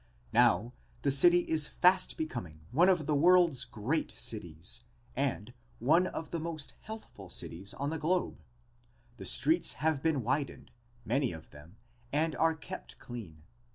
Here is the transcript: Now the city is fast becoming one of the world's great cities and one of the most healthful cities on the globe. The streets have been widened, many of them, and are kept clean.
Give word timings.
Now 0.33 0.73
the 1.03 1.11
city 1.11 1.41
is 1.41 1.67
fast 1.67 2.17
becoming 2.17 2.61
one 2.71 2.89
of 2.89 3.05
the 3.05 3.13
world's 3.13 3.65
great 3.65 4.09
cities 4.13 4.81
and 5.15 5.53
one 5.77 6.07
of 6.07 6.31
the 6.31 6.39
most 6.39 6.73
healthful 6.79 7.29
cities 7.29 7.75
on 7.75 7.91
the 7.91 7.99
globe. 7.99 8.41
The 9.17 9.25
streets 9.25 9.73
have 9.73 10.01
been 10.01 10.23
widened, 10.23 10.71
many 11.05 11.31
of 11.33 11.51
them, 11.51 11.75
and 12.11 12.35
are 12.37 12.55
kept 12.55 12.97
clean. 12.97 13.43